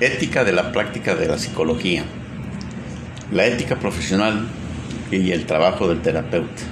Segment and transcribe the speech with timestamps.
[0.00, 2.02] Ética de la práctica de la psicología.
[3.30, 4.48] La ética profesional
[5.12, 6.62] y el trabajo del terapeuta.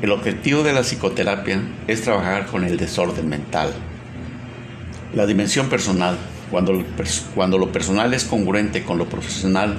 [0.00, 3.72] El objetivo de la psicoterapia es trabajar con el desorden mental.
[5.12, 6.16] La dimensión personal.
[6.52, 6.84] Cuando,
[7.34, 9.76] cuando lo personal es congruente con lo profesional,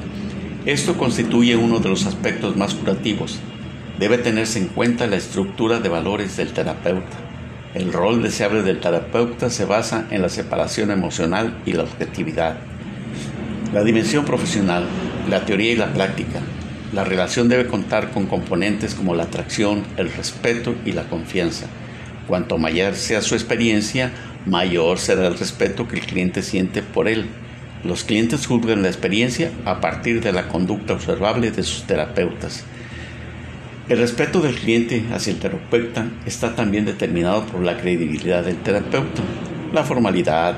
[0.65, 3.39] esto constituye uno de los aspectos más curativos.
[3.97, 7.32] Debe tenerse en cuenta la estructura de valores del terapeuta
[7.73, 12.57] el rol deseable del terapeuta se basa en la separación emocional y la objetividad.
[13.73, 14.85] La dimensión profesional,
[15.27, 16.39] la teoría y la práctica.
[16.93, 21.65] La relación debe contar con componentes como la atracción, el respeto y la confianza.
[22.27, 24.11] Cuanto mayor sea su experiencia,
[24.45, 27.25] mayor será el respeto que el cliente siente por él.
[27.83, 32.63] Los clientes juzgan la experiencia a partir de la conducta observable de sus terapeutas.
[33.89, 39.21] El respeto del cliente hacia el terapeuta está también determinado por la credibilidad del terapeuta,
[39.73, 40.55] la formalidad,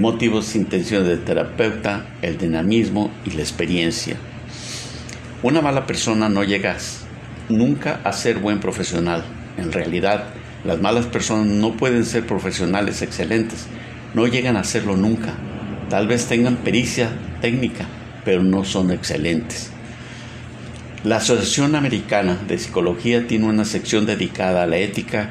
[0.00, 4.16] motivos e intenciones del terapeuta, el dinamismo y la experiencia.
[5.42, 6.78] Una mala persona no llega
[7.50, 9.22] nunca a ser buen profesional.
[9.58, 10.28] En realidad,
[10.64, 13.66] las malas personas no pueden ser profesionales excelentes,
[14.14, 15.34] no llegan a serlo nunca.
[15.90, 17.10] Tal vez tengan pericia
[17.42, 17.84] técnica,
[18.24, 19.72] pero no son excelentes.
[21.06, 25.30] La Asociación Americana de Psicología tiene una sección dedicada a la ética,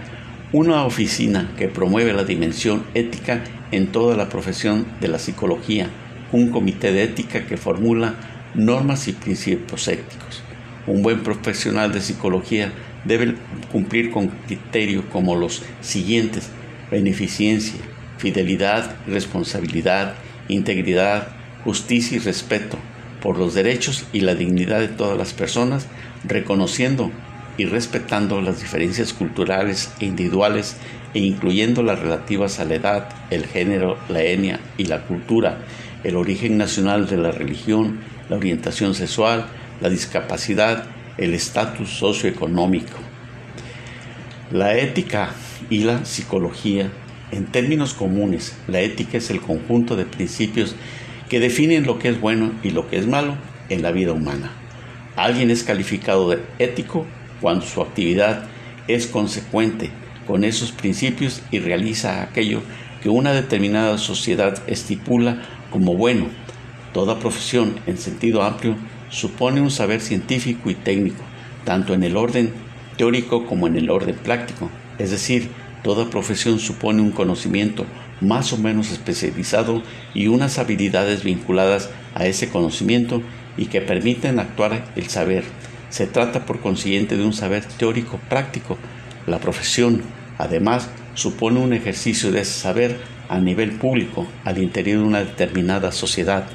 [0.53, 5.89] una oficina que promueve la dimensión ética en toda la profesión de la psicología,
[6.31, 8.15] un comité de ética que formula
[8.53, 10.43] normas y principios éticos.
[10.87, 12.71] Un buen profesional de psicología
[13.03, 13.35] debe
[13.69, 16.51] cumplir con criterios como los siguientes:
[16.89, 17.81] beneficencia,
[18.17, 20.15] fidelidad, responsabilidad,
[20.47, 22.77] integridad, justicia y respeto
[23.25, 25.87] por los derechos y la dignidad de todas las personas,
[26.25, 27.09] reconociendo
[27.57, 30.77] y respetando las diferencias culturales e individuales
[31.15, 35.57] e incluyendo las relativas a la edad, el género, la etnia y la cultura,
[36.03, 39.47] el origen nacional de la religión, la orientación sexual,
[39.81, 40.83] la discapacidad,
[41.17, 42.99] el estatus socioeconómico.
[44.51, 45.31] La ética
[45.71, 46.91] y la psicología,
[47.31, 50.75] en términos comunes, la ética es el conjunto de principios
[51.29, 53.35] que definen lo que es bueno y lo que es malo
[53.69, 54.51] en la vida humana.
[55.15, 57.05] Alguien es calificado de ético
[57.41, 58.47] cuando su actividad
[58.87, 59.89] es consecuente
[60.27, 62.61] con esos principios y realiza aquello
[63.01, 66.27] que una determinada sociedad estipula como bueno.
[66.93, 68.75] Toda profesión, en sentido amplio,
[69.09, 71.23] supone un saber científico y técnico,
[71.63, 72.53] tanto en el orden
[72.97, 74.69] teórico como en el orden práctico.
[74.97, 75.49] Es decir,
[75.83, 77.85] toda profesión supone un conocimiento
[78.21, 79.83] más o menos especializado
[80.13, 83.21] y unas habilidades vinculadas a ese conocimiento
[83.57, 85.43] y que permiten actuar el saber.
[85.89, 88.77] Se trata por consiguiente de un saber teórico práctico.
[89.27, 90.01] La profesión,
[90.37, 92.99] además, supone un ejercicio de ese saber
[93.29, 96.47] a nivel público al interior de una determinada sociedad.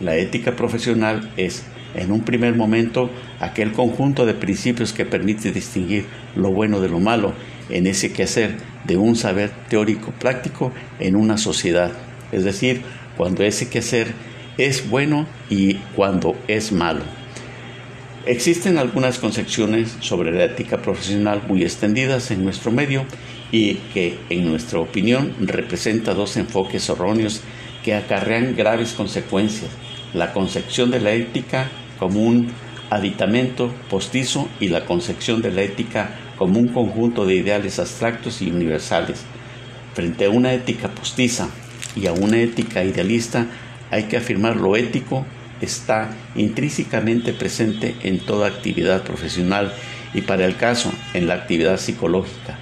[0.00, 6.06] La ética profesional es, en un primer momento, aquel conjunto de principios que permite distinguir
[6.34, 7.34] lo bueno de lo malo
[7.70, 11.92] en ese quehacer de un saber teórico práctico en una sociedad.
[12.32, 12.82] Es decir,
[13.16, 14.14] cuando ese quehacer
[14.58, 17.02] es bueno y cuando es malo.
[18.24, 23.04] Existen algunas concepciones sobre la ética profesional muy extendidas en nuestro medio
[23.50, 27.42] y que, en nuestra opinión, representa dos enfoques erróneos
[27.84, 29.70] que acarrean graves consecuencias.
[30.14, 31.68] La concepción de la ética
[31.98, 32.52] como un
[32.90, 36.10] aditamento postizo y la concepción de la ética
[36.42, 39.22] como un conjunto de ideales abstractos y universales.
[39.94, 41.48] Frente a una ética postiza
[41.94, 43.46] y a una ética idealista,
[43.92, 45.24] hay que afirmar lo ético
[45.60, 49.72] está intrínsecamente presente en toda actividad profesional
[50.14, 52.58] y para el caso en la actividad psicológica.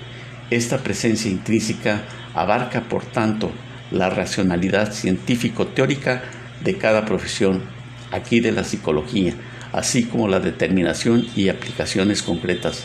[0.50, 2.02] Esta presencia intrínseca
[2.34, 3.50] abarca, por tanto,
[3.90, 6.22] la racionalidad científico-teórica
[6.62, 7.62] de cada profesión,
[8.12, 9.32] aquí de la psicología,
[9.72, 12.84] así como la determinación y aplicaciones concretas.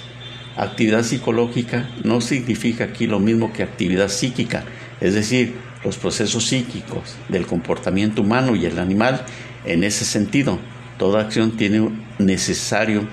[0.57, 4.63] Actividad psicológica no significa aquí lo mismo que actividad psíquica,
[5.01, 9.25] es decir, los procesos psíquicos del comportamiento humano y el animal.
[9.65, 10.59] En ese sentido,
[10.97, 13.07] toda acción tiene un necesario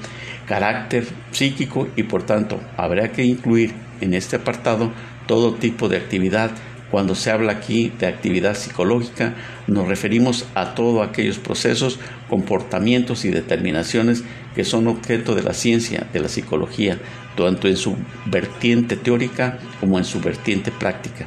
[0.46, 4.92] carácter psíquico y por tanto habrá que incluir en este apartado
[5.26, 6.52] todo tipo de actividad
[6.92, 9.32] cuando se habla aquí de actividad psicológica,
[9.66, 11.98] nos referimos a todos aquellos procesos,
[12.28, 14.24] comportamientos y determinaciones
[14.54, 16.99] que son objeto de la ciencia, de la psicología,
[17.37, 17.96] tanto en su
[18.26, 21.26] vertiente teórica como en su vertiente práctica.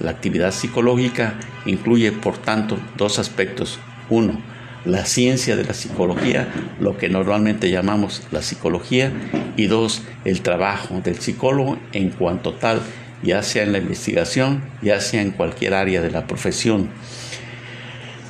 [0.00, 3.78] La actividad psicológica incluye, por tanto, dos aspectos.
[4.10, 4.40] Uno,
[4.84, 6.48] la ciencia de la psicología,
[6.80, 9.12] lo que normalmente llamamos la psicología,
[9.56, 12.80] y dos, el trabajo del psicólogo en cuanto tal
[13.22, 16.90] ya sea en la investigación, ya sea en cualquier área de la profesión.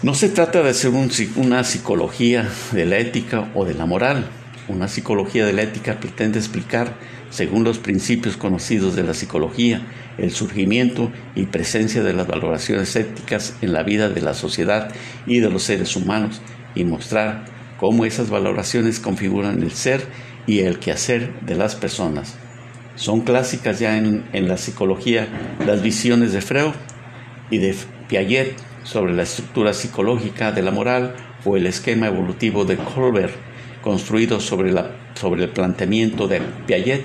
[0.03, 0.91] No se trata de hacer
[1.37, 4.27] una psicología de la ética o de la moral.
[4.67, 6.97] Una psicología de la ética pretende explicar,
[7.31, 9.87] según los principios conocidos de la psicología,
[10.19, 14.91] el surgimiento y presencia de las valoraciones éticas en la vida de la sociedad
[15.25, 16.43] y de los seres humanos
[16.75, 17.45] y mostrar
[17.79, 20.05] cómo esas valoraciones configuran el ser
[20.49, 22.39] y el quehacer de las personas.
[22.97, 25.29] Son clásicas ya en, en la psicología
[25.65, 26.73] las visiones de Freud
[27.53, 27.77] y de
[28.09, 31.15] Piaget sobre la estructura psicológica de la moral
[31.45, 33.35] o el esquema evolutivo de Colbert,
[33.83, 37.05] construido sobre, la, sobre el planteamiento de Piaget.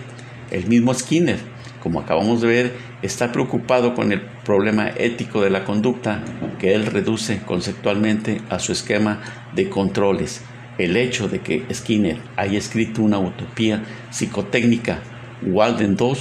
[0.52, 1.40] El mismo Skinner,
[1.82, 6.24] como acabamos de ver, está preocupado con el problema ético de la conducta
[6.60, 9.22] que él reduce conceptualmente a su esquema
[9.54, 10.42] de controles.
[10.78, 15.00] El hecho de que Skinner haya escrito una utopía psicotécnica,
[15.44, 16.16] Walden II,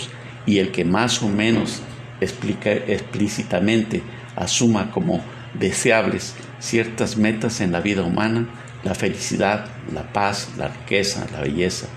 [0.46, 1.82] y el que más o menos
[2.20, 4.02] explica explícitamente
[4.36, 5.22] asuma como
[5.54, 8.48] deseables ciertas metas en la vida humana,
[8.84, 11.88] la felicidad, la paz, la riqueza, la belleza.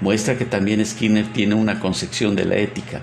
[0.00, 3.02] Muestra que también Skinner tiene una concepción de la ética.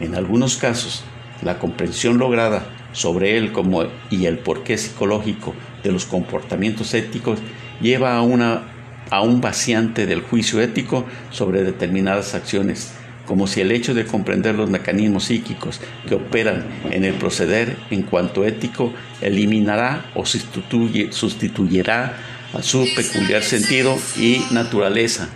[0.00, 1.04] En algunos casos,
[1.42, 7.38] la comprensión lograda sobre él como y el porqué psicológico de los comportamientos éticos
[7.80, 8.62] lleva a, una,
[9.10, 12.94] a un vaciante del juicio ético sobre determinadas acciones
[13.26, 18.02] como si el hecho de comprender los mecanismos psíquicos que operan en el proceder en
[18.02, 22.16] cuanto ético eliminará o sustituirá
[22.52, 25.28] a su peculiar sentido y naturaleza.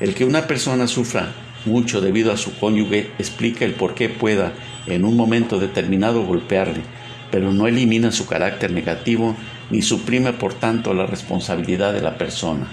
[0.00, 1.32] El que una persona sufra
[1.66, 4.52] mucho debido a su cónyuge explica el por qué pueda
[4.86, 6.82] en un momento determinado golpearle,
[7.30, 9.36] pero no elimina su carácter negativo
[9.70, 12.66] ni suprime por tanto la responsabilidad de la persona.